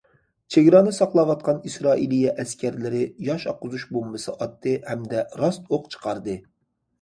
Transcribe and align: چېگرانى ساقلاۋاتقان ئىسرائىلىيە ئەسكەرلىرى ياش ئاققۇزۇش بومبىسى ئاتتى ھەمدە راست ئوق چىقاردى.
چېگرانى 0.53 0.93
ساقلاۋاتقان 0.99 1.59
ئىسرائىلىيە 1.71 2.33
ئەسكەرلىرى 2.43 3.03
ياش 3.27 3.45
ئاققۇزۇش 3.53 3.85
بومبىسى 3.93 4.35
ئاتتى 4.47 4.75
ھەمدە 4.89 5.23
راست 5.43 5.71
ئوق 5.79 5.87
چىقاردى. 5.97 6.37